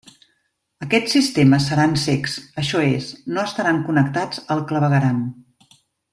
Aquests 0.85 1.11
sistemes 1.17 1.67
seran 1.71 1.93
cecs, 2.05 2.37
això 2.63 2.81
és, 2.95 3.11
no 3.37 3.45
estaran 3.51 3.83
connectats 3.91 4.43
al 4.57 4.65
clavegueram. 4.73 5.21